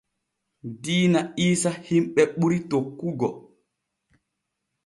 [0.81, 3.29] Diina iisa himɓe ɓuri tokkugo.